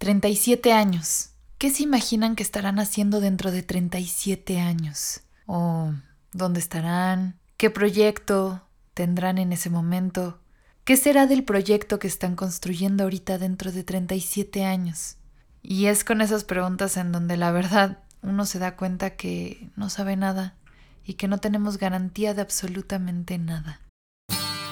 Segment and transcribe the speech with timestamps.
[0.00, 1.32] 37 años.
[1.58, 5.20] ¿Qué se imaginan que estarán haciendo dentro de 37 años?
[5.44, 5.92] ¿O
[6.32, 7.38] dónde estarán?
[7.58, 8.62] ¿Qué proyecto
[8.94, 10.40] tendrán en ese momento?
[10.84, 15.18] ¿Qué será del proyecto que están construyendo ahorita dentro de 37 años?
[15.62, 19.90] Y es con esas preguntas en donde la verdad uno se da cuenta que no
[19.90, 20.56] sabe nada
[21.04, 23.82] y que no tenemos garantía de absolutamente nada.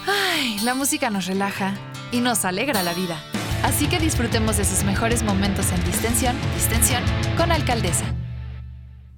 [0.06, 1.74] Ay, la música nos relaja
[2.12, 3.22] y nos alegra la vida.
[3.62, 7.02] Así que disfrutemos de sus mejores momentos en distensión, distensión
[7.36, 8.06] con alcaldesa.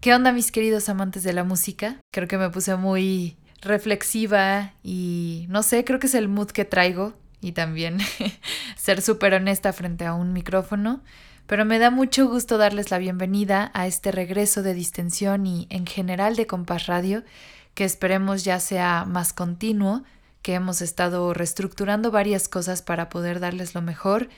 [0.00, 1.96] ¿Qué onda mis queridos amantes de la música?
[2.10, 6.64] Creo que me puse muy reflexiva y no sé, creo que es el mood que
[6.64, 7.12] traigo
[7.42, 7.98] y también
[8.76, 11.02] ser súper honesta frente a un micrófono.
[11.46, 15.84] Pero me da mucho gusto darles la bienvenida a este regreso de distensión y en
[15.84, 17.24] general de Compás Radio,
[17.74, 20.04] que esperemos ya sea más continuo,
[20.42, 24.28] que hemos estado reestructurando varias cosas para poder darles lo mejor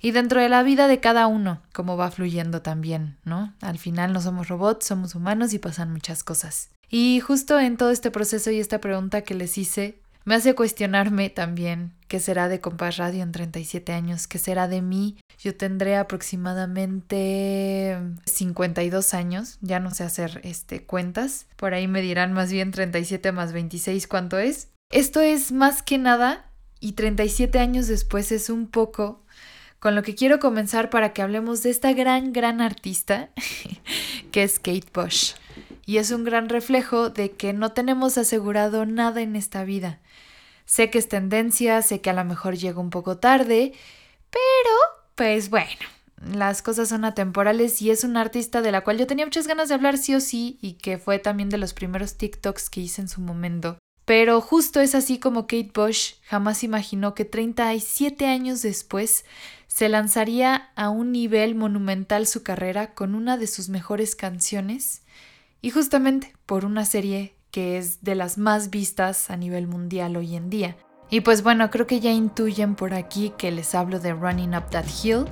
[0.00, 3.54] y dentro de la vida de cada uno, cómo va fluyendo también, ¿no?
[3.60, 6.70] Al final no somos robots, somos humanos y pasan muchas cosas.
[6.88, 11.30] Y justo en todo este proceso y esta pregunta que les hice, me hace cuestionarme
[11.30, 15.16] también qué será de Compás Radio en 37 años, qué será de mí.
[15.38, 22.32] Yo tendré aproximadamente 52 años, ya no sé hacer este cuentas, por ahí me dirán
[22.32, 24.68] más bien 37 más 26 cuánto es.
[24.90, 29.24] Esto es más que nada y 37 años después es un poco
[29.80, 33.30] con lo que quiero comenzar para que hablemos de esta gran, gran artista
[34.32, 35.34] que es Kate Bush.
[35.84, 40.00] Y es un gran reflejo de que no tenemos asegurado nada en esta vida.
[40.64, 43.72] Sé que es tendencia, sé que a lo mejor llega un poco tarde,
[44.30, 44.74] pero
[45.14, 45.86] pues bueno,
[46.32, 49.68] las cosas son atemporales y es una artista de la cual yo tenía muchas ganas
[49.68, 53.02] de hablar sí o sí y que fue también de los primeros TikToks que hice
[53.02, 53.78] en su momento.
[54.06, 59.24] Pero justo es así como Kate Bush jamás imaginó que 37 años después
[59.66, 65.02] se lanzaría a un nivel monumental su carrera con una de sus mejores canciones
[65.60, 70.36] y justamente por una serie que es de las más vistas a nivel mundial hoy
[70.36, 70.76] en día.
[71.10, 74.70] Y pues bueno, creo que ya intuyen por aquí que les hablo de Running Up
[74.70, 75.24] That Hill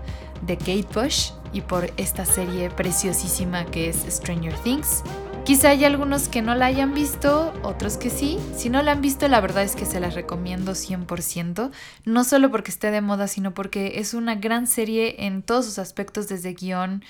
[0.47, 5.05] de Kate Bush y por esta serie preciosísima que es Stranger Things.
[5.45, 8.39] Quizá hay algunos que no la hayan visto, otros que sí.
[8.57, 11.71] Si no la han visto, la verdad es que se las recomiendo 100%,
[12.07, 15.79] no solo porque esté de moda, sino porque es una gran serie en todos sus
[15.79, 17.05] aspectos, desde guion,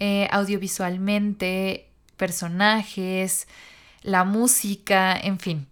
[0.00, 3.46] eh, audiovisualmente, personajes,
[4.02, 5.68] la música, en fin.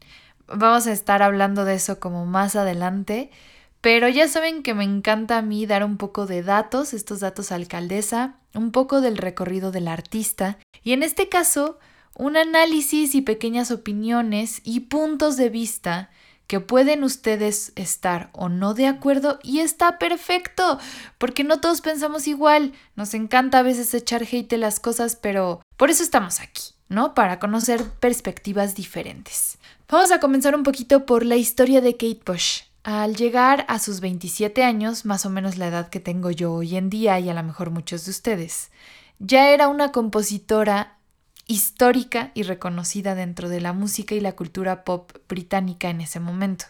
[0.46, 3.32] Vamos a estar hablando de eso como más adelante.
[3.80, 7.50] Pero ya saben que me encanta a mí dar un poco de datos, estos datos
[7.50, 10.58] alcaldesa, un poco del recorrido del artista.
[10.84, 11.78] Y en este caso,
[12.16, 16.10] un análisis y pequeñas opiniones y puntos de vista
[16.46, 20.78] que pueden ustedes estar o no de acuerdo y está perfecto,
[21.18, 25.62] porque no todos pensamos igual, nos encanta a veces echar hate de las cosas, pero
[25.76, 27.14] por eso estamos aquí, ¿no?
[27.14, 29.58] Para conocer perspectivas diferentes.
[29.88, 32.62] Vamos a comenzar un poquito por la historia de Kate Bush.
[32.82, 36.76] Al llegar a sus 27 años, más o menos la edad que tengo yo hoy
[36.76, 38.70] en día y a lo mejor muchos de ustedes,
[39.18, 40.98] ya era una compositora
[41.46, 46.66] histórica y reconocida dentro de la música y la cultura pop británica en ese momento.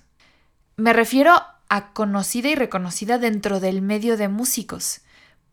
[0.76, 1.34] Me refiero
[1.68, 5.00] a conocida y reconocida dentro del medio de músicos,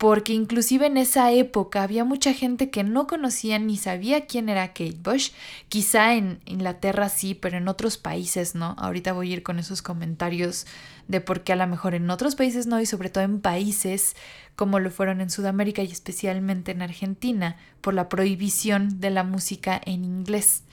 [0.02, 4.72] porque inclusive en esa época había mucha gente que no conocía ni sabía quién era
[4.72, 5.30] Kate Bush.
[5.68, 8.74] Quizá en Inglaterra sí, pero en otros países no.
[8.78, 10.66] Ahorita voy a ir con esos comentarios
[11.06, 14.16] de por qué a lo mejor en otros países no y sobre todo en países
[14.56, 19.80] como lo fueron en Sudamérica y especialmente en Argentina por la prohibición de la música
[19.84, 20.64] en inglés.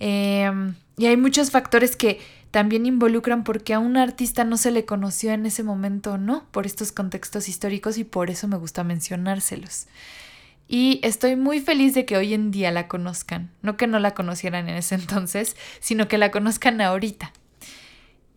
[0.00, 2.20] Em, y hay muchos factores que
[2.50, 6.64] también involucran porque a un artista no se le conoció en ese momento no, por
[6.64, 9.86] estos contextos históricos y por eso me gusta mencionárselos.
[10.68, 14.14] Y estoy muy feliz de que hoy en día la conozcan, no que no la
[14.14, 17.32] conocieran en ese entonces, sino que la conozcan ahorita.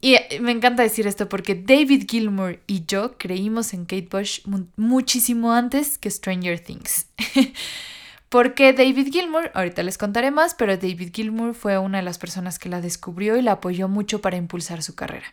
[0.01, 4.41] Y eh, me encanta decir esto porque David Gilmour y yo creímos en Kate Bush
[4.75, 7.07] muchísimo antes que Stranger Things.
[8.29, 12.59] Porque David Gilmour, ahorita les contaré más, pero David Gilmour fue una de las personas
[12.59, 15.25] que la descubrió y la apoyó mucho para impulsar su carrera.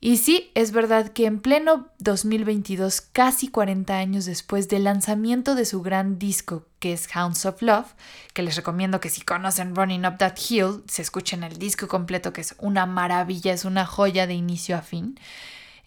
[0.00, 5.64] Y sí, es verdad que en pleno 2022, casi 40 años después del lanzamiento de
[5.64, 7.94] su gran disco, que es Hounds of Love,
[8.34, 12.34] que les recomiendo que si conocen Running Up That Hill, se escuchen el disco completo,
[12.34, 15.18] que es una maravilla, es una joya de inicio a fin.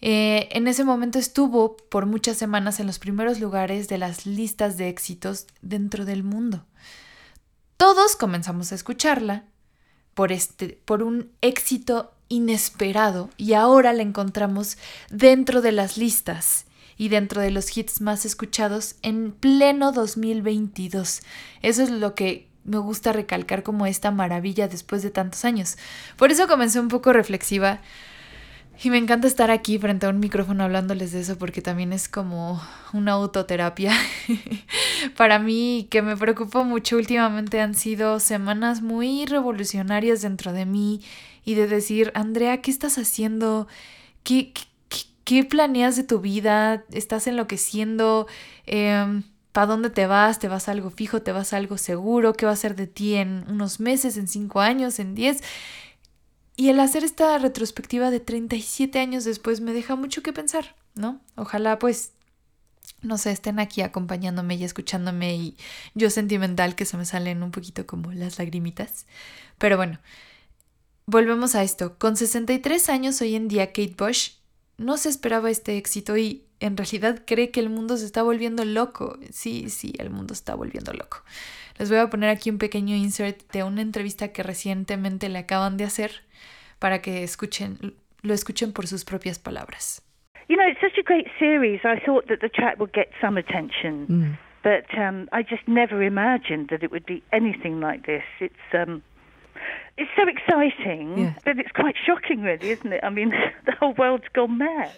[0.00, 4.76] Eh, en ese momento estuvo por muchas semanas en los primeros lugares de las listas
[4.76, 6.64] de éxitos dentro del mundo.
[7.76, 9.44] Todos comenzamos a escucharla
[10.14, 14.76] por, este, por un éxito inesperado y ahora la encontramos
[15.10, 16.64] dentro de las listas.
[17.00, 21.20] y dentro de los hits más escuchados en pleno 2022.
[21.62, 25.78] Eso es lo que me gusta recalcar como esta maravilla después de tantos años.
[26.16, 27.80] Por eso comencé un poco reflexiva
[28.82, 32.08] y me encanta estar aquí frente a un micrófono hablándoles de eso porque también es
[32.08, 33.92] como una autoterapia.
[35.16, 41.00] Para mí, que me preocupa mucho últimamente, han sido semanas muy revolucionarias dentro de mí
[41.44, 43.66] y de decir, Andrea, ¿qué estás haciendo?
[44.22, 44.52] ¿Qué,
[45.24, 46.84] qué, planeas de tu vida?
[46.92, 48.28] ¿Estás enloqueciendo?
[48.66, 50.38] Eh, ¿Para dónde te vas?
[50.38, 51.20] ¿Te vas a algo fijo?
[51.22, 52.34] ¿Te vas a algo seguro?
[52.34, 55.42] ¿Qué va a ser de ti en unos meses, en cinco años, en diez?
[56.58, 61.20] Y el hacer esta retrospectiva de 37 años después me deja mucho que pensar, ¿no?
[61.36, 62.14] Ojalá pues,
[63.00, 65.56] no sé, estén aquí acompañándome y escuchándome y
[65.94, 69.06] yo sentimental que se me salen un poquito como las lagrimitas.
[69.58, 70.00] Pero bueno,
[71.06, 71.96] volvemos a esto.
[71.96, 74.30] Con 63 años hoy en día Kate Bush
[74.78, 78.64] no se esperaba este éxito y en realidad cree que el mundo se está volviendo
[78.64, 79.16] loco.
[79.30, 81.22] Sí, sí, el mundo está volviendo loco.
[81.78, 85.76] Les voy a poner aquí un pequeño insert de una entrevista que recientemente le acaban
[85.76, 86.10] de hacer
[86.78, 90.02] para que escuchen, lo escuchen por sus propias palabras.
[90.48, 91.80] You know, it's such a great series.
[91.84, 94.38] I thought that the track would get some attention, mm.
[94.62, 98.24] but um, I just never imagined that it would be anything like this.
[98.40, 99.02] It's um,
[99.98, 101.34] it's so exciting, yeah.
[101.44, 103.00] but it's quite shocking, really, isn't it?
[103.04, 103.30] I mean,
[103.66, 104.90] the whole world's gone mad.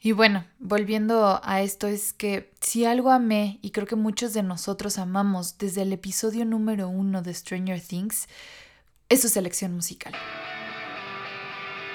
[0.00, 4.42] Y bueno, volviendo a esto, es que si algo amé, y creo que muchos de
[4.42, 8.28] nosotros amamos desde el episodio número uno de Stranger Things,
[9.08, 10.12] es su selección musical.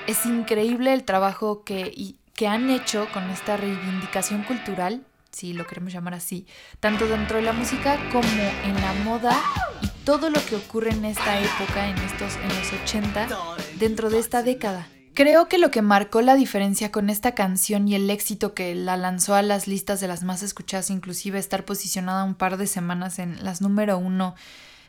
[0.07, 5.94] Es increíble el trabajo que, que han hecho con esta reivindicación cultural, si lo queremos
[5.94, 6.47] llamar así,
[6.80, 9.39] tanto dentro de la música como en la moda
[9.81, 13.30] y todo lo que ocurre en esta época, en, estos, en los 80,
[13.77, 14.88] dentro de esta década.
[15.13, 18.96] Creo que lo que marcó la diferencia con esta canción y el éxito que la
[18.96, 23.19] lanzó a las listas de las más escuchadas, inclusive estar posicionada un par de semanas
[23.19, 24.36] en las número uno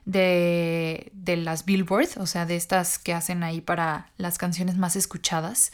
[0.05, 4.95] de, de las Billboard, o sea, de estas que hacen ahí para las canciones más
[4.95, 5.73] escuchadas,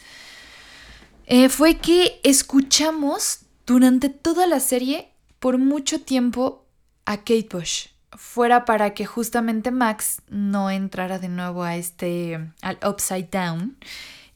[1.27, 5.09] eh, fue que escuchamos durante toda la serie
[5.39, 6.65] por mucho tiempo
[7.05, 7.87] a Kate Bush.
[8.13, 13.77] Fuera para que justamente Max no entrara de nuevo a este, al Upside Down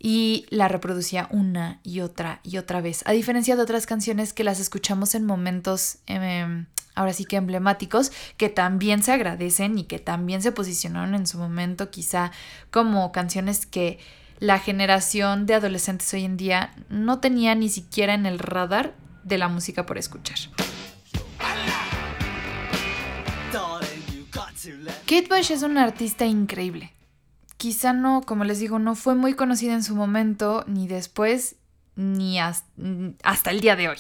[0.04, 3.04] y la reproducía una y otra y otra vez.
[3.08, 8.12] A diferencia de otras canciones que las escuchamos en momentos em, ahora sí que emblemáticos,
[8.36, 12.32] que también se agradecen y que también se posicionaron en su momento quizá
[12.70, 13.98] como canciones que
[14.40, 19.38] la generación de adolescentes hoy en día no tenía ni siquiera en el radar de
[19.38, 20.38] la música por escuchar.
[25.06, 26.92] Kate Bush es una artista increíble.
[27.64, 31.56] Quizá no, como les digo, no fue muy conocida en su momento, ni después,
[31.96, 34.00] ni hasta el día de hoy.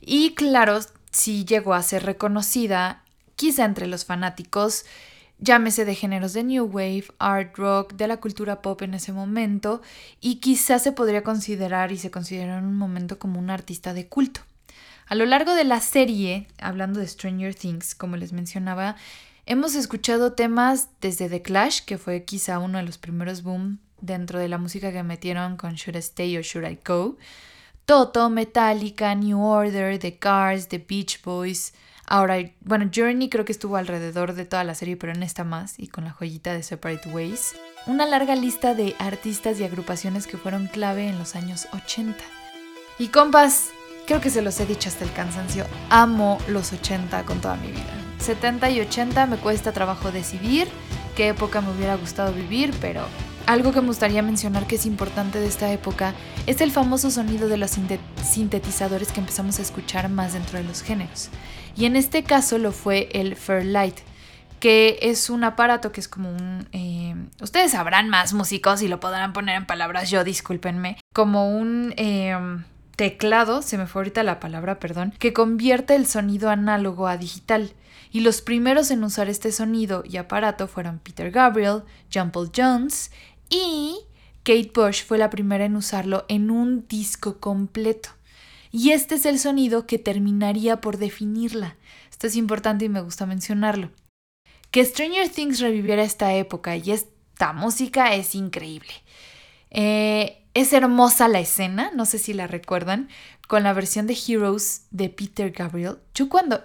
[0.00, 0.78] Y claro,
[1.10, 3.04] sí llegó a ser reconocida,
[3.34, 4.86] quizá entre los fanáticos,
[5.38, 9.82] llámese de géneros de New Wave, art rock, de la cultura pop en ese momento,
[10.22, 14.08] y quizá se podría considerar y se consideró en un momento como un artista de
[14.08, 14.40] culto.
[15.06, 18.96] A lo largo de la serie, hablando de Stranger Things, como les mencionaba,
[19.46, 24.38] hemos escuchado temas desde The Clash, que fue quizá uno de los primeros boom dentro
[24.38, 27.16] de la música que metieron con Should I Stay or Should I Go,
[27.86, 31.72] Toto, Metallica, New Order, The Cars, The Beach Boys.
[32.04, 35.78] Ahora, bueno, Journey creo que estuvo alrededor de toda la serie, pero en esta más,
[35.78, 37.54] y con la joyita de Separate Ways.
[37.86, 42.16] Una larga lista de artistas y agrupaciones que fueron clave en los años 80.
[42.98, 43.70] Y compas,
[44.06, 47.70] creo que se los he dicho hasta el cansancio, amo los 80 con toda mi
[47.70, 48.05] vida.
[48.26, 50.66] 70 y 80 me cuesta trabajo decidir
[51.14, 53.02] qué época me hubiera gustado vivir, pero
[53.46, 56.12] algo que me gustaría mencionar que es importante de esta época
[56.48, 57.78] es el famoso sonido de los
[58.24, 61.28] sintetizadores que empezamos a escuchar más dentro de los géneros.
[61.76, 63.96] Y en este caso lo fue el Fairlight,
[64.58, 66.66] que es un aparato que es como un...
[66.72, 71.94] Eh, ustedes sabrán más músicos y lo podrán poner en palabras yo, discúlpenme, como un...
[71.96, 72.64] Em,
[72.96, 77.72] teclado, se me fue ahorita la palabra, perdón, que convierte el sonido análogo a digital.
[78.16, 83.10] Y los primeros en usar este sonido y aparato fueron Peter Gabriel, John Paul Jones
[83.50, 83.94] y
[84.42, 88.08] Kate Bush fue la primera en usarlo en un disco completo.
[88.72, 91.76] Y este es el sonido que terminaría por definirla.
[92.10, 93.90] Esto es importante y me gusta mencionarlo.
[94.70, 98.94] Que Stranger Things reviviera esta época y esta música es increíble.
[99.68, 103.10] Eh, es hermosa la escena, no sé si la recuerdan,
[103.46, 105.98] con la versión de Heroes de Peter Gabriel.
[106.14, 106.64] Yo cuando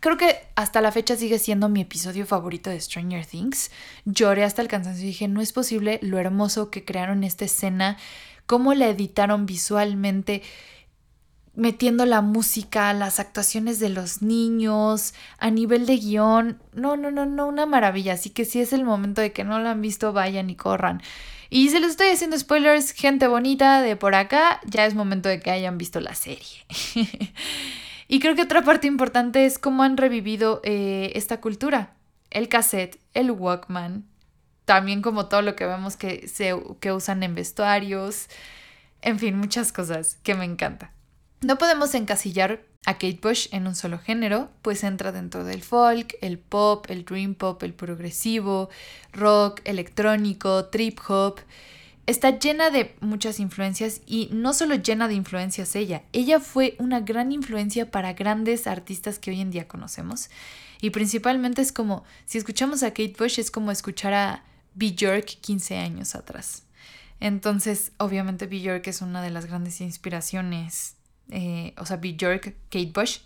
[0.00, 3.70] creo que hasta la fecha sigue siendo mi episodio favorito de Stranger Things.
[4.04, 7.96] Lloré hasta el cansancio y dije, no es posible lo hermoso que crearon esta escena,
[8.46, 10.42] cómo la editaron visualmente,
[11.54, 16.60] metiendo la música, las actuaciones de los niños, a nivel de guion.
[16.72, 18.14] No, no, no, no, una maravilla.
[18.14, 21.00] Así que si es el momento de que no lo han visto, vayan y corran.
[21.50, 25.38] Y se les estoy haciendo spoilers, gente bonita de por acá, ya es momento de
[25.38, 26.66] que hayan visto la serie.
[28.08, 31.94] y creo que otra parte importante es cómo han revivido eh, esta cultura.
[32.30, 34.04] El cassette, el Walkman,
[34.64, 38.28] también como todo lo que vemos que, se, que usan en vestuarios,
[39.02, 40.92] en fin, muchas cosas que me encanta.
[41.40, 46.16] No podemos encasillar a Kate Bush en un solo género, pues entra dentro del folk,
[46.20, 48.70] el pop, el dream pop, el progresivo,
[49.12, 51.40] rock, electrónico, trip hop.
[52.06, 57.00] Está llena de muchas influencias y no solo llena de influencias ella, ella fue una
[57.00, 60.28] gran influencia para grandes artistas que hoy en día conocemos.
[60.80, 64.44] Y principalmente es como, si escuchamos a Kate Bush es como escuchar a
[64.74, 66.64] Björk 15 años atrás.
[67.20, 70.96] Entonces, obviamente Björk es una de las grandes inspiraciones
[71.30, 73.18] eh, o sea, Bjork, Kate Bush.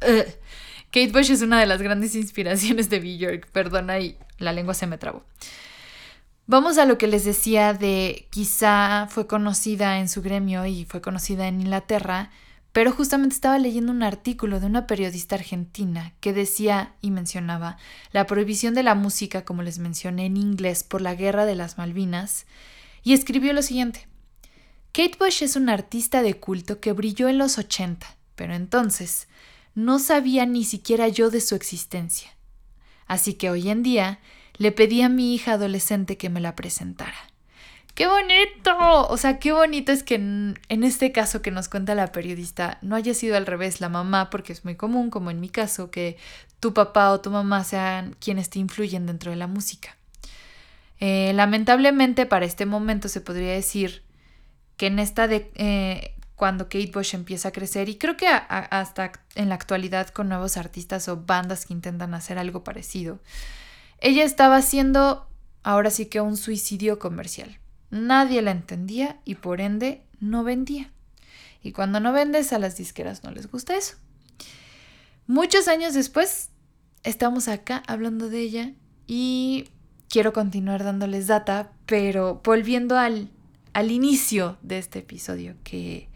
[0.00, 4.86] Kate Bush es una de las grandes inspiraciones de Bjork, perdona y la lengua se
[4.86, 5.24] me trabó.
[6.48, 11.00] Vamos a lo que les decía de quizá fue conocida en su gremio y fue
[11.00, 12.30] conocida en Inglaterra,
[12.70, 17.78] pero justamente estaba leyendo un artículo de una periodista argentina que decía y mencionaba
[18.12, 21.78] la prohibición de la música, como les mencioné, en inglés por la guerra de las
[21.78, 22.46] Malvinas,
[23.02, 24.06] y escribió lo siguiente.
[24.92, 29.26] Kate Bush es una artista de culto que brilló en los 80, pero entonces
[29.74, 32.36] no sabía ni siquiera yo de su existencia.
[33.08, 34.20] Así que hoy en día
[34.58, 37.16] le pedí a mi hija adolescente que me la presentara.
[37.94, 39.08] ¡Qué bonito!
[39.08, 42.94] O sea, qué bonito es que en, este caso que nos cuenta la periodista no
[42.94, 46.18] haya sido al revés la mamá, porque es muy común, como en mi caso, que
[46.60, 49.96] tu papá o tu mamá sean quienes te influyen dentro de la música.
[51.00, 54.02] Eh, lamentablemente para este momento se podría decir
[54.76, 59.12] que en esta de eh, cuando Kate Bush empieza a crecer y creo que hasta
[59.34, 63.20] en la actualidad con nuevos artistas o bandas que intentan hacer algo parecido,
[63.98, 65.28] ella estaba haciendo
[65.62, 67.58] ahora sí que un suicidio comercial.
[67.90, 70.90] Nadie la entendía y por ende no vendía.
[71.62, 73.96] Y cuando no vendes a las disqueras no les gusta eso.
[75.26, 76.50] Muchos años después
[77.02, 78.72] estamos acá hablando de ella
[79.06, 79.68] y
[80.08, 83.30] quiero continuar dándoles data, pero volviendo al
[83.76, 86.08] al inicio de este episodio, que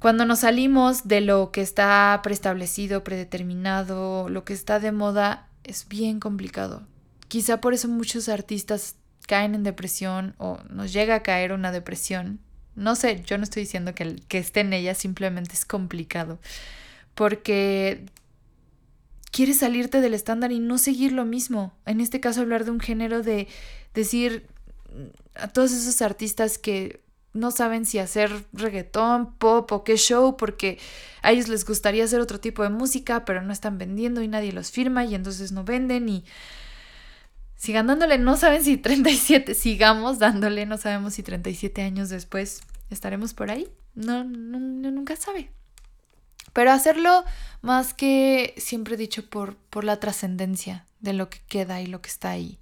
[0.00, 5.88] cuando nos salimos de lo que está preestablecido, predeterminado, lo que está de moda, es
[5.88, 6.82] bien complicado.
[7.28, 12.40] Quizá por eso muchos artistas caen en depresión o nos llega a caer una depresión.
[12.74, 16.38] No sé, yo no estoy diciendo que, que esté en ella, simplemente es complicado.
[17.14, 18.06] Porque
[19.30, 21.74] quieres salirte del estándar y no seguir lo mismo.
[21.86, 23.48] En este caso, hablar de un género de
[23.94, 24.46] decir,
[25.34, 27.01] a todos esos artistas que
[27.34, 30.78] no saben si hacer reggaetón, pop o qué show, porque
[31.22, 34.52] a ellos les gustaría hacer otro tipo de música, pero no están vendiendo y nadie
[34.52, 36.24] los firma y entonces no venden y
[37.56, 42.60] sigan dándole, no saben si 37, sigamos dándole, no sabemos si 37 años después
[42.90, 45.50] estaremos por ahí, no, no, nunca sabe.
[46.52, 47.24] Pero hacerlo
[47.62, 52.10] más que siempre dicho por, por la trascendencia de lo que queda y lo que
[52.10, 52.58] está ahí.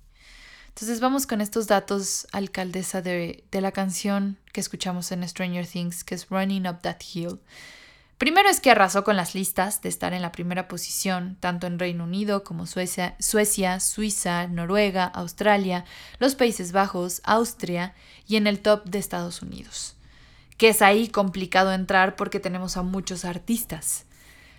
[0.80, 6.04] Entonces vamos con estos datos, alcaldesa de, de la canción que escuchamos en Stranger Things,
[6.04, 7.38] que es Running Up That Hill.
[8.16, 11.78] Primero es que arrasó con las listas de estar en la primera posición, tanto en
[11.78, 15.84] Reino Unido como Suecia, Suecia, Suiza, Noruega, Australia,
[16.18, 17.92] los Países Bajos, Austria
[18.26, 19.96] y en el top de Estados Unidos.
[20.56, 24.06] Que es ahí complicado entrar porque tenemos a muchos artistas.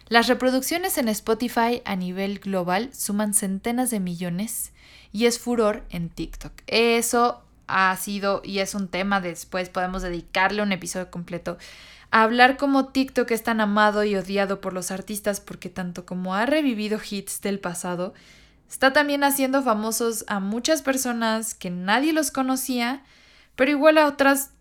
[0.08, 4.72] Las reproducciones en Spotify a nivel global suman centenas de millones
[5.12, 6.54] y es furor en TikTok.
[6.68, 11.58] Eso ha sido y es un tema después podemos dedicarle un episodio completo
[12.12, 16.36] a hablar como TikTok es tan amado y odiado por los artistas porque tanto como
[16.36, 18.14] ha revivido hits del pasado,
[18.70, 23.04] está también haciendo famosos a muchas personas que nadie los conocía,
[23.56, 24.52] pero igual a otras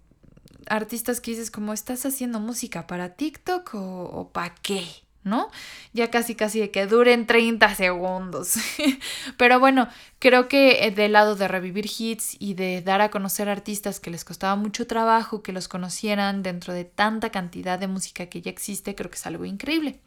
[0.68, 4.86] artistas que dices como estás haciendo música para TikTok o, o para qué.
[5.22, 5.50] ¿No?
[5.92, 8.54] Ya casi casi de que duren 30 segundos.
[9.36, 13.48] Pero bueno, creo que eh, del lado de revivir hits y de dar a conocer
[13.48, 18.26] artistas que les costaba mucho trabajo que los conocieran dentro de tanta cantidad de música
[18.26, 20.00] que ya existe, creo que es algo increíble.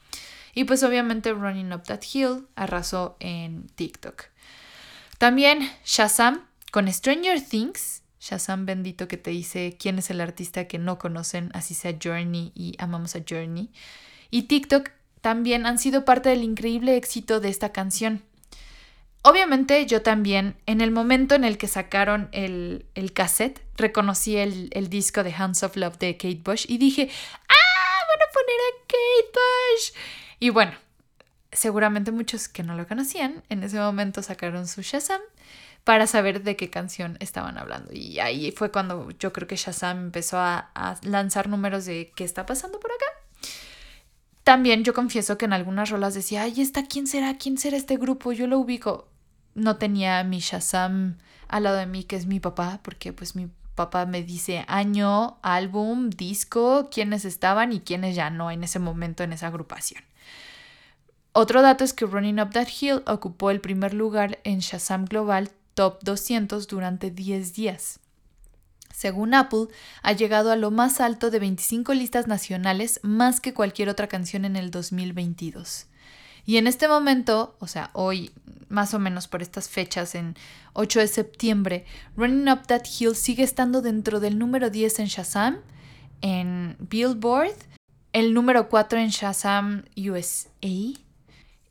[0.54, 4.26] Y pues obviamente Running Up That Hill arrasó en TikTok.
[5.18, 8.02] También Shazam con Stranger Things.
[8.20, 12.52] Shazam bendito que te dice quién es el artista que no conocen, así sea Journey
[12.56, 13.72] y amamos a Journey.
[14.30, 14.90] Y TikTok
[15.24, 18.22] también han sido parte del increíble éxito de esta canción.
[19.22, 24.70] Obviamente yo también, en el momento en el que sacaron el, el cassette, reconocí el,
[24.74, 27.10] el, disco de Hands of Love de Kate Bush y dije,
[27.48, 29.92] ah, bueno, a poner a Kate Bush.
[30.40, 30.74] Y bueno,
[31.54, 35.22] seguramente muchos que no lo conocían en ese momento sacaron su Shazam
[35.86, 37.94] para saber de qué canción estaban hablando.
[37.94, 40.70] Y ahí fue cuando yo creo que Shazam empezó a,
[41.04, 43.06] lanzar números de qué está pasando por acá.
[44.44, 47.38] También yo confieso que en algunas rolas decía, ay, está, ¿quién será?
[47.38, 48.34] ¿Quién será este grupo?
[48.34, 49.08] Yo lo ubico.
[49.56, 53.50] No tenía mi Shazam al lado de mí, que es mi papá, porque pues mi
[53.76, 59.24] papá me dice año, álbum, disco, quiénes estaban y quiénes ya no en ese momento
[59.24, 60.04] en esa agrupación.
[61.32, 65.52] Otro dato es que Running Up That Hill ocupó el primer lugar en Shazam Global
[65.74, 68.00] Top 200 durante 10 días.
[68.94, 69.68] Según Apple,
[70.04, 74.46] ha llegado a lo más alto de 25 listas nacionales más que cualquier otra canción
[74.46, 75.88] en el 2022.
[76.46, 78.32] Y en este momento, o sea, hoy,
[78.70, 80.36] más o menos por estas fechas, en
[80.74, 81.86] 8 de septiembre,
[82.16, 85.62] Running Up That Hill sigue estando dentro del número 10 en Shazam,
[86.22, 87.56] en Billboard,
[88.12, 91.02] el número 4 en Shazam USA,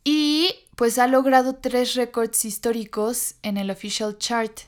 [0.05, 4.63] y pues ha logrado tres récords históricos en el official chart.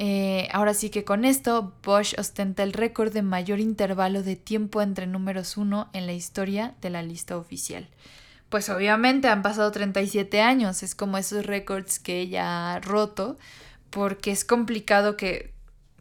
[0.00, 4.80] Eh, ahora sí que con esto, Bosch ostenta el récord de mayor intervalo de tiempo
[4.80, 7.88] entre números 1 en la historia de la lista oficial.
[8.48, 13.36] Pues obviamente han pasado 37 años, es como esos récords que ella ha roto,
[13.90, 15.52] porque es complicado que,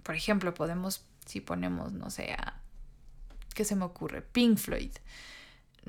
[0.03, 2.61] por ejemplo, podemos, si ponemos, no sé, a,
[3.55, 4.21] ¿qué se me ocurre?
[4.21, 4.91] Pink Floyd.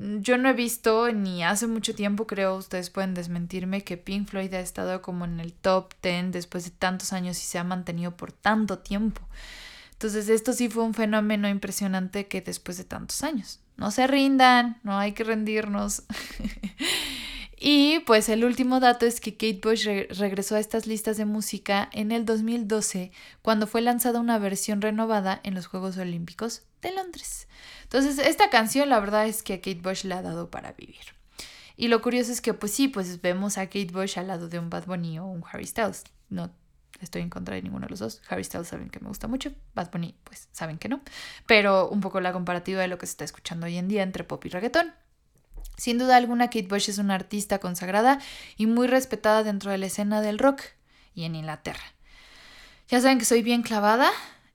[0.01, 4.55] Yo no he visto ni hace mucho tiempo, creo, ustedes pueden desmentirme, que Pink Floyd
[4.55, 8.17] ha estado como en el top 10 después de tantos años y se ha mantenido
[8.17, 9.23] por tanto tiempo.
[9.93, 13.59] Entonces esto sí fue un fenómeno impresionante que después de tantos años.
[13.77, 16.05] No se rindan, no hay que rendirnos.
[17.59, 19.85] y pues el último dato es que Kate Bush
[20.17, 23.11] regresó a estas listas de música en el 2012
[23.43, 27.49] cuando fue lanzada una versión renovada en los Juegos Olímpicos de Londres.
[27.85, 31.19] Entonces, esta canción la verdad es que a Kate Bush le ha dado para vivir.
[31.77, 34.59] Y lo curioso es que, pues sí, pues vemos a Kate Bush al lado de
[34.59, 36.05] un Bad Bunny o un Harry Styles.
[36.29, 36.51] No
[37.01, 38.21] estoy en contra de ninguno de los dos.
[38.29, 41.01] Harry Styles saben que me gusta mucho, Bad Bunny pues saben que no.
[41.47, 44.25] Pero un poco la comparativa de lo que se está escuchando hoy en día entre
[44.25, 44.93] pop y reggaetón.
[45.77, 48.19] Sin duda alguna, Kate Bush es una artista consagrada
[48.57, 50.63] y muy respetada dentro de la escena del rock
[51.15, 51.95] y en Inglaterra.
[52.89, 54.11] Ya saben que soy bien clavada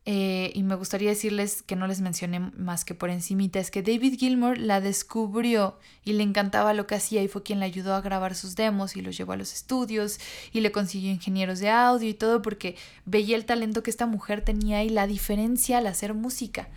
[0.05, 3.81] eh, y me gustaría decirles que no les mencioné más que por encimita, es que
[3.81, 7.95] David Gilmour la descubrió y le encantaba lo que hacía y fue quien le ayudó
[7.95, 10.19] a grabar sus demos y los llevó a los estudios
[10.51, 14.43] y le consiguió ingenieros de audio y todo porque veía el talento que esta mujer
[14.43, 16.67] tenía y la diferencia al hacer música.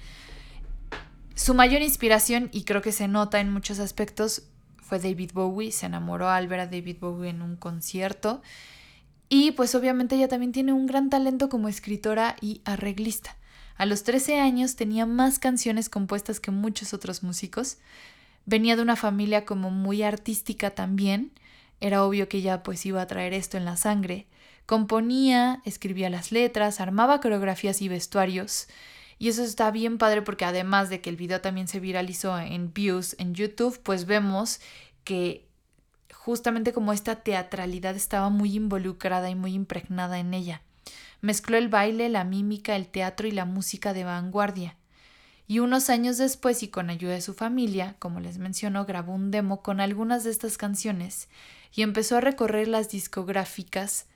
[1.34, 4.44] Su mayor inspiración, y creo que se nota en muchos aspectos,
[4.76, 8.40] fue David Bowie, se enamoró al ver a David Bowie en un concierto
[9.28, 13.36] y pues obviamente ella también tiene un gran talento como escritora y arreglista.
[13.76, 17.78] A los 13 años tenía más canciones compuestas que muchos otros músicos.
[18.46, 21.32] Venía de una familia como muy artística también.
[21.80, 24.26] Era obvio que ella pues iba a traer esto en la sangre.
[24.64, 28.68] Componía, escribía las letras, armaba coreografías y vestuarios.
[29.18, 32.72] Y eso está bien padre porque además de que el video también se viralizó en
[32.72, 34.60] views en YouTube, pues vemos
[35.04, 35.45] que
[36.12, 40.62] justamente como esta teatralidad estaba muy involucrada y muy impregnada en ella.
[41.20, 44.76] Mezcló el baile, la mímica, el teatro y la música de vanguardia.
[45.48, 49.30] Y unos años después y con ayuda de su familia, como les mencionó, grabó un
[49.30, 51.28] demo con algunas de estas canciones
[51.72, 54.06] y empezó a recorrer las discográficas,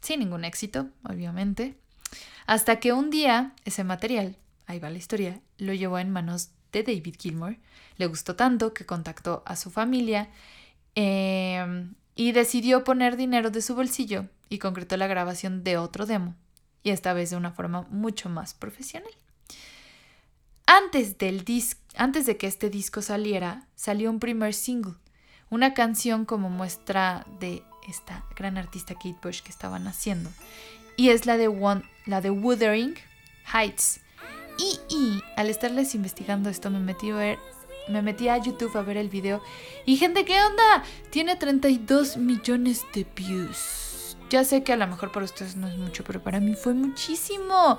[0.00, 1.76] sin ningún éxito, obviamente,
[2.46, 6.84] hasta que un día ese material, ahí va la historia, lo llevó en manos de
[6.84, 7.56] David Gilmour,
[7.96, 10.28] le gustó tanto que contactó a su familia
[10.98, 16.34] Em, y decidió poner dinero de su bolsillo y concretó la grabación de otro demo,
[16.82, 19.12] y esta vez de una forma mucho más profesional.
[20.66, 21.44] Antes, del
[21.96, 24.94] antes de que este disco saliera, salió un primer single,
[25.50, 30.30] una canción como muestra de esta gran artista Kate Bush que estaban haciendo,
[30.96, 32.94] y es la de, One, la de Wuthering
[33.52, 34.00] Heights.
[34.58, 37.38] Y, y al estarles investigando esto me metí a ver
[37.88, 39.42] me metí a YouTube a ver el video
[39.84, 40.84] y gente, ¿qué onda?
[41.10, 44.16] Tiene 32 millones de views.
[44.28, 46.74] Ya sé que a lo mejor para ustedes no es mucho, pero para mí fue
[46.74, 47.78] muchísimo.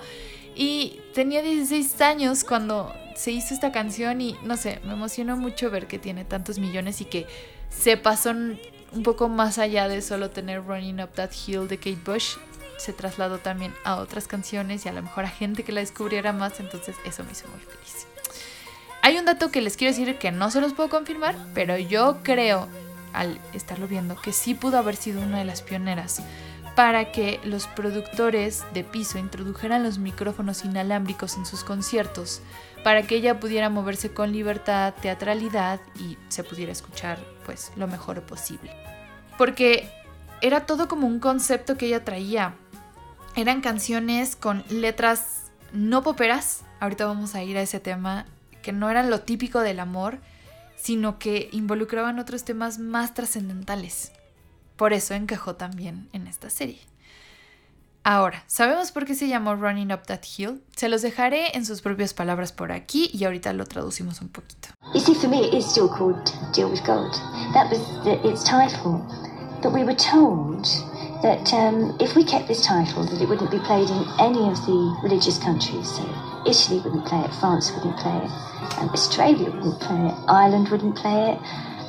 [0.55, 5.69] Y tenía 16 años cuando se hizo esta canción y no sé, me emocionó mucho
[5.69, 7.27] ver que tiene tantos millones y que
[7.69, 11.99] se pasó un poco más allá de solo tener Running Up That Hill de Kate
[12.05, 12.37] Bush.
[12.77, 16.31] Se trasladó también a otras canciones y a lo mejor a gente que la descubriera
[16.31, 18.07] más, entonces eso me hizo muy feliz.
[19.07, 22.17] Hay un dato que les quiero decir que no se los puedo confirmar, pero yo
[22.23, 22.67] creo,
[23.13, 26.21] al estarlo viendo, que sí pudo haber sido una de las pioneras,
[26.75, 32.41] para que los productores de piso introdujeran los micrófonos inalámbricos en sus conciertos,
[32.83, 38.23] para que ella pudiera moverse con libertad, teatralidad y se pudiera escuchar pues lo mejor
[38.23, 38.73] posible.
[39.37, 39.89] Porque
[40.41, 42.55] era todo como un concepto que ella traía.
[43.37, 48.25] Eran canciones con letras no poperas, ahorita vamos a ir a ese tema,
[48.67, 50.19] que no eran lo típico del amor,
[50.75, 54.11] sino que involucraban otros temas más trascendentales.
[54.75, 56.81] Por eso encajó también en esta serie.
[58.03, 60.61] Ahora, ¿sabemos por qué se llamó Running Up That Hill?
[60.75, 64.67] Se los dejaré en sus propias palabras por aquí y ahorita lo traducimos un poquito.
[64.93, 66.21] You see, for me, it is still called
[66.53, 67.13] Deal with Gold.
[67.53, 69.01] That was the, its title.
[69.63, 70.65] But we were told
[71.23, 74.59] that um, if we kept this title, that it wouldn't be played in any of
[74.65, 75.87] the religious countries.
[75.95, 76.03] So
[76.47, 78.31] Italy wouldn't play it, France wouldn't play it,
[78.79, 81.37] um, Australia wouldn't play it, Ireland wouldn't play it,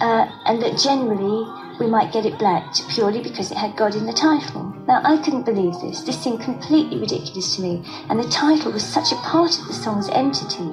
[0.01, 1.47] uh, and that generally
[1.79, 4.75] we might get it blacked purely because it had God in the title.
[4.87, 6.03] Now, I couldn't believe this.
[6.03, 9.75] This seemed completely ridiculous to me, and the title was such a part of the
[9.75, 10.71] song's entity.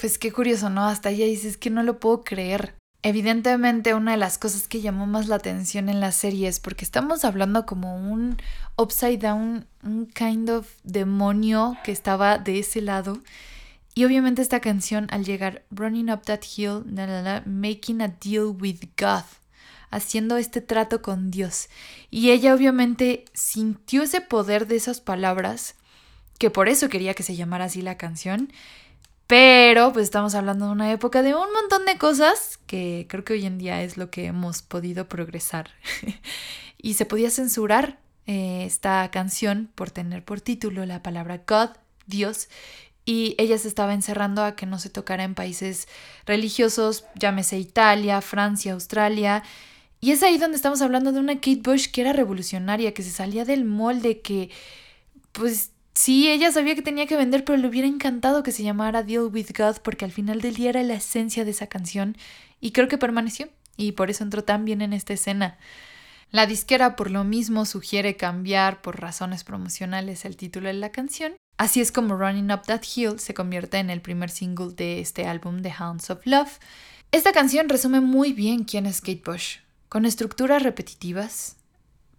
[0.00, 0.84] Pues qué curioso, ¿no?
[0.86, 2.74] Hasta ella dices que no lo puedo creer.
[3.06, 6.86] Evidentemente una de las cosas que llamó más la atención en la serie es porque
[6.86, 8.38] estamos hablando como un
[8.78, 13.18] upside down, un kind of demonio que estaba de ese lado.
[13.94, 16.82] Y obviamente esta canción al llegar Running Up That Hill,
[17.44, 19.24] Making a Deal with God,
[19.90, 21.68] haciendo este trato con Dios.
[22.10, 25.74] Y ella obviamente sintió ese poder de esas palabras,
[26.38, 28.50] que por eso quería que se llamara así la canción.
[29.26, 33.32] Pero pues estamos hablando de una época de un montón de cosas que creo que
[33.32, 35.70] hoy en día es lo que hemos podido progresar.
[36.78, 41.70] y se podía censurar eh, esta canción por tener por título la palabra God,
[42.06, 42.48] Dios,
[43.06, 45.88] y ella se estaba encerrando a que no se tocara en países
[46.26, 49.42] religiosos, llámese Italia, Francia, Australia,
[50.00, 53.10] y es ahí donde estamos hablando de una Kate Bush que era revolucionaria, que se
[53.10, 54.50] salía del molde, que
[55.32, 59.02] pues sí, ella sabía que tenía que vender, pero le hubiera encantado que se llamara
[59.02, 62.16] Deal with God porque al final del día era la esencia de esa canción
[62.60, 65.58] y creo que permaneció y por eso entró tan bien en esta escena.
[66.30, 71.34] La disquera por lo mismo sugiere cambiar por razones promocionales el título de la canción.
[71.58, 75.26] Así es como Running Up That Hill se convierte en el primer single de este
[75.26, 76.58] álbum The Hounds of Love.
[77.12, 81.54] Esta canción resume muy bien quién es Kate Bush con estructuras repetitivas,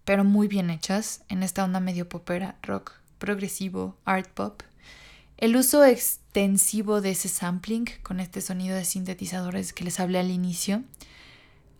[0.05, 4.61] pero muy bien hechas en esta onda medio popera, rock, progresivo, art pop.
[5.37, 10.31] El uso extensivo de ese sampling con este sonido de sintetizadores que les hablé al
[10.31, 10.83] inicio.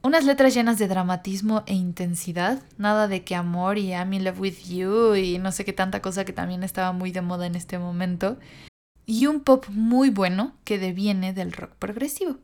[0.02, 4.39] Unas letras llenas de dramatismo e intensidad, nada de que amor y I'm in love
[4.39, 7.56] with you y no sé qué tanta cosa que también estaba muy de moda en
[7.56, 8.38] este momento.
[9.06, 12.38] Y un pop muy bueno que deviene del rock progresivo,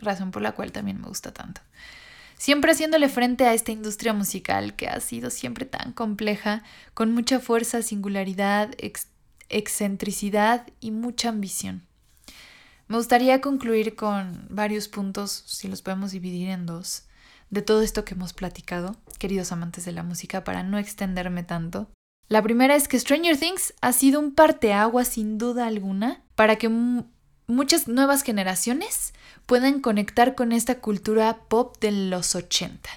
[0.00, 1.60] razón por la cual también me gusta tanto
[2.38, 6.62] siempre haciéndole frente a esta industria musical que ha sido siempre tan compleja,
[6.94, 8.74] con mucha fuerza, singularidad,
[9.48, 11.86] excentricidad y mucha ambición.
[12.86, 17.04] Me gustaría concluir con varios puntos, si los podemos dividir en dos,
[17.50, 21.90] de todo esto que hemos platicado, queridos amantes de la música, para no extenderme tanto.
[22.28, 26.68] La primera es que Stranger Things ha sido un parteaguas sin duda alguna para que
[27.46, 29.12] muchas nuevas generaciones
[29.48, 32.90] puedan conectar con esta cultura pop de los 80.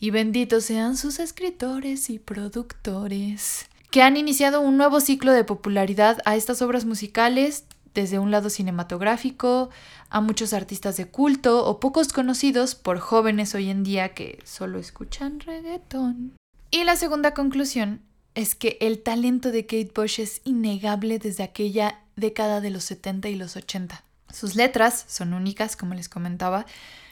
[0.00, 6.16] Y benditos sean sus escritores y productores, que han iniciado un nuevo ciclo de popularidad
[6.24, 9.68] a estas obras musicales desde un lado cinematográfico,
[10.08, 14.78] a muchos artistas de culto o pocos conocidos por jóvenes hoy en día que solo
[14.78, 16.32] escuchan reggaeton.
[16.70, 18.00] Y la segunda conclusión
[18.34, 23.28] es que el talento de Kate Bush es innegable desde aquella década de los 70
[23.28, 24.02] y los 80.
[24.32, 26.66] Sus letras son únicas, como les comentaba,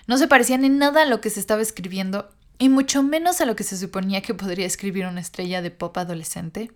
[0.07, 3.47] no se parecían en nada a lo que se estaba escribiendo y mucho menos a
[3.47, 6.73] lo que se suponía que podría escribir una estrella de pop adolescente.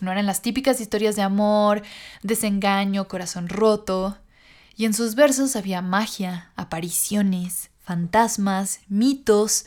[0.00, 1.82] No eran las típicas historias de amor,
[2.22, 4.16] desengaño, corazón roto.
[4.76, 9.66] Y en sus versos había magia, apariciones, fantasmas, mitos,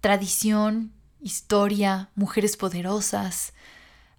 [0.00, 3.52] tradición, historia, mujeres poderosas,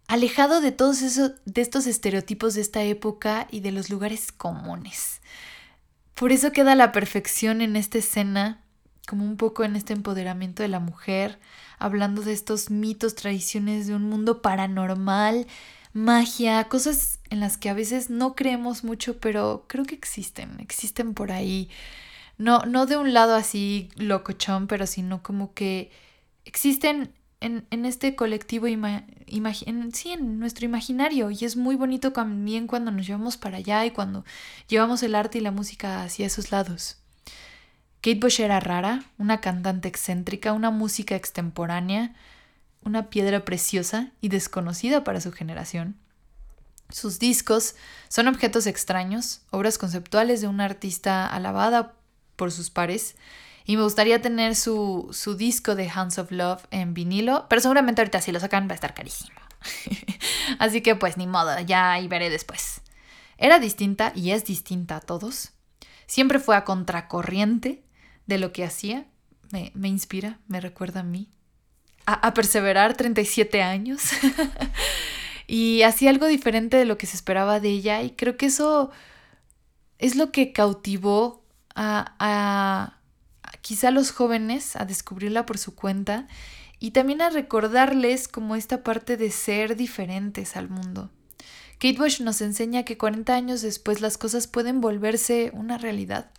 [0.09, 5.21] alejado de todos esos, de estos estereotipos de esta época y de los lugares comunes.
[6.15, 8.63] Por eso queda la perfección en esta escena,
[9.07, 11.39] como un poco en este empoderamiento de la mujer,
[11.77, 15.45] hablando de estos mitos, tradiciones de un mundo paranormal,
[15.93, 21.13] magia, cosas en las que a veces no creemos mucho, pero creo que existen, existen
[21.13, 21.69] por ahí.
[22.39, 25.91] No, no de un lado así locochón, pero sino como que
[26.45, 31.31] existen en, este colectivo, sí, en nuestro imaginario.
[31.31, 34.25] Y es muy bonito también cuando nos llevamos para allá y cuando
[34.67, 36.97] llevamos el arte y la música hacia esos lados.
[38.01, 42.13] Kate Bush era rara, una cantante excéntrica, una música extemporánea,
[42.81, 45.97] una piedra preciosa y desconocida para su generación.
[46.89, 47.75] Sus discos
[48.07, 51.93] son objetos extraños, obras conceptuales de una artista alabada
[52.35, 53.15] por sus pares.
[53.69, 58.01] Y me gustaría tener su, su disco de Hands of Love en vinilo, pero seguramente
[58.01, 59.39] ahorita si lo sacan va a estar carísimo.
[60.57, 62.81] Así que pues ni modo, ya ahí veré después.
[63.37, 65.51] Era distinta y es distinta a todos.
[66.07, 67.83] Siempre fue a contracorriente
[68.25, 69.05] de lo que hacía.
[69.51, 71.29] Me, me inspira, me recuerda a mí.
[72.07, 74.01] A, a perseverar 37 años.
[75.45, 78.89] y hacía algo diferente de lo que se esperaba de ella y creo que eso
[79.99, 82.98] es lo que cautivó a, a,
[83.61, 86.27] quizá los jóvenes a descubrirla por su cuenta
[86.79, 91.09] y también a recordarles como esta parte de ser diferentes al mundo.
[91.73, 96.31] Kate Bush nos enseña que 40 años después las cosas pueden volverse una realidad.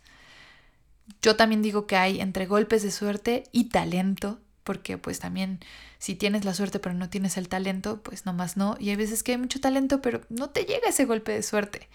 [1.22, 5.61] Yo también digo que hay entre golpes de suerte y talento, porque pues también
[5.98, 8.76] si tienes la suerte pero no tienes el talento, pues nomás no.
[8.78, 11.88] Y hay veces que hay mucho talento pero no te llega ese golpe de suerte.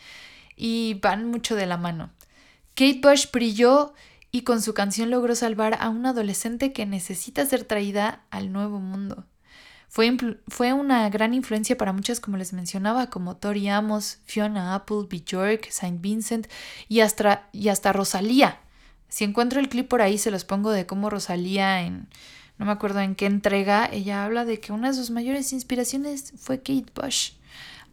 [0.55, 2.11] Y van mucho de la mano.
[2.75, 3.93] Kate Bush brilló
[4.35, 8.81] y con su canción logró salvar a una adolescente que necesita ser traída al nuevo
[8.81, 9.23] mundo.
[9.87, 10.13] Fue,
[10.49, 15.71] fue, una gran influencia para muchas, como les mencionaba, como Tori Amos, Fiona Apple, Bjork,
[15.71, 16.47] Saint Vincent
[16.89, 18.59] y hasta, y hasta Rosalía.
[19.07, 22.09] Si encuentro el clip por ahí, se los pongo de cómo Rosalía en,
[22.57, 26.33] no me acuerdo en qué entrega, ella habla de que una de sus mayores inspiraciones
[26.35, 27.35] fue Kate Bush.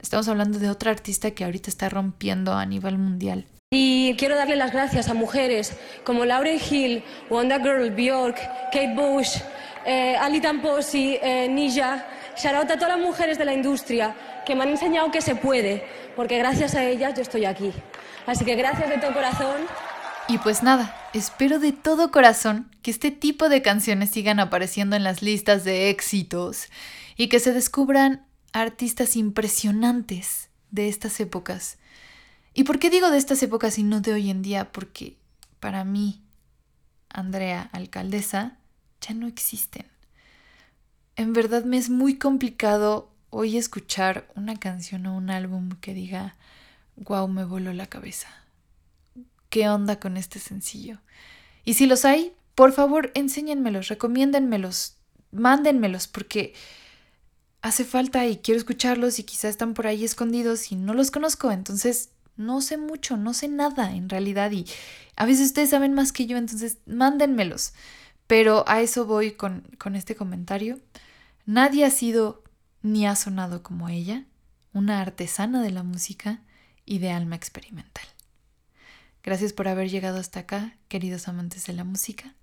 [0.01, 3.47] Estamos hablando de otra artista que ahorita está rompiendo a nivel mundial.
[3.75, 5.73] Y quiero darle las gracias a mujeres
[6.05, 8.37] como Lauryn Hill, Wonder Girl, Bjork,
[8.71, 9.39] Kate Bush,
[9.87, 12.07] eh, Ali Tamposi, eh, Nisha,
[12.45, 16.37] a todas las mujeres de la industria que me han enseñado que se puede, porque
[16.37, 17.73] gracias a ellas yo estoy aquí.
[18.27, 19.63] Así que gracias de todo corazón.
[20.29, 25.03] Y pues nada, espero de todo corazón que este tipo de canciones sigan apareciendo en
[25.03, 26.69] las listas de éxitos
[27.17, 31.79] y que se descubran artistas impresionantes de estas épocas
[32.55, 34.73] ¿Y por qué digo de estas épocas y no de hoy en día?
[34.73, 35.17] Porque
[35.61, 36.23] para mí,
[37.09, 38.59] Andrea, alcaldesa,
[39.01, 39.87] ya no existen.
[41.17, 46.37] En verdad me es muy complicado hoy escuchar una canción o un álbum que diga,
[46.97, 48.29] wow, me voló la cabeza.
[49.49, 50.99] ¿Qué onda con este sencillo?
[51.65, 54.97] Y si los hay, por favor, enséñenmelos, recomiéndenmelos,
[55.31, 56.55] mándenmelos, porque
[57.63, 61.51] hace falta y quiero escucharlos y quizás están por ahí escondidos y no los conozco,
[61.53, 64.67] entonces no sé mucho, no sé nada en realidad y
[65.17, 67.73] a veces ustedes saben más que yo, entonces mándenmelos.
[68.27, 70.81] Pero a eso voy con, con este comentario.
[71.45, 72.43] Nadie ha sido
[72.83, 74.25] ni ha sonado como ella,
[74.73, 76.41] una artesana de la música
[76.85, 78.05] y de alma experimental.
[79.23, 82.35] Gracias por haber llegado hasta acá, queridos amantes de la música.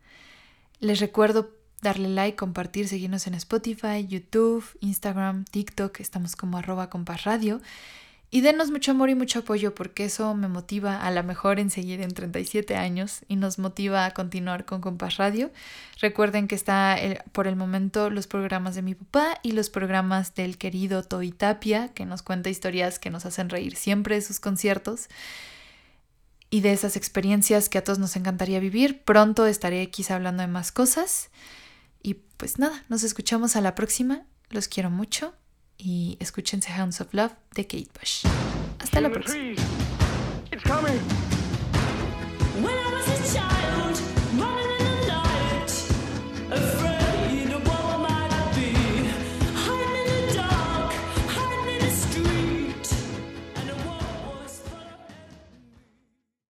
[0.79, 6.89] Les recuerdo darle like, compartir, seguirnos en Spotify, YouTube, Instagram, TikTok, estamos como arroba
[7.23, 7.61] radio.
[8.31, 11.71] Y denos mucho amor y mucho apoyo porque eso me motiva a la mejor en
[11.71, 15.49] seguir en 37 años y nos motiva a continuar con Compás Radio.
[15.99, 16.95] Recuerden que está
[17.31, 21.87] por el momento los programas de mi papá y los programas del querido Toy Tapia,
[21.89, 25.07] que nos cuenta historias que nos hacen reír siempre de sus conciertos
[26.51, 29.01] y de esas experiencias que a todos nos encantaría vivir.
[29.01, 31.31] Pronto estaré quizá hablando de más cosas.
[32.03, 34.21] Y pues nada, nos escuchamos a la próxima.
[34.51, 35.33] Los quiero mucho
[35.79, 38.25] y escúchense Hounds of Love de Kate Bush.
[38.79, 39.55] Hasta la próxima.